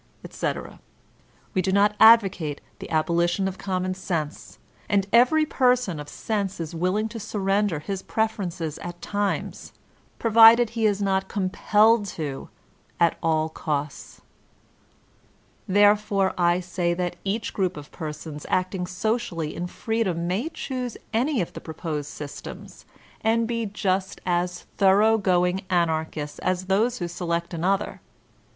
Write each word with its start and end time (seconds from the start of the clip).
etc 0.23 0.79
We 1.53 1.61
do 1.61 1.71
not 1.71 1.95
advocate 1.99 2.59
the 2.79 2.89
abolition 2.89 3.47
of 3.47 3.59
common 3.59 3.93
sense, 3.93 4.57
and 4.89 5.05
every 5.13 5.45
person 5.45 5.99
of 5.99 6.09
sense 6.09 6.59
is 6.59 6.73
willing 6.73 7.07
to 7.09 7.19
surrender 7.19 7.77
his 7.77 8.01
preferences 8.01 8.79
at 8.79 8.99
times, 8.99 9.73
provided 10.17 10.71
he 10.71 10.87
is 10.87 11.03
not 11.03 11.27
compelled 11.27 12.05
to 12.17 12.49
at 12.99 13.15
all 13.21 13.47
costs.) 13.47 14.21
Therefore 15.67 16.33
I 16.35 16.61
say 16.61 16.95
that 16.95 17.15
each 17.23 17.53
group 17.53 17.77
of 17.77 17.91
persons 17.91 18.47
acting 18.49 18.87
socially 18.87 19.55
in 19.55 19.67
freedom 19.67 20.25
may 20.25 20.49
choose 20.49 20.97
any 21.13 21.41
of 21.41 21.53
the 21.53 21.61
proposed 21.61 22.09
sjrstems, 22.09 22.85
and 23.23 23.47
be 23.47 23.67
just 23.67 24.19
as 24.25 24.61
thorough 24.79 25.19
going 25.19 25.61
Anarchists 25.69 26.39
as 26.39 26.65
those 26.65 26.97
who 26.97 27.07
select 27.07 27.53
another. 27.53 28.01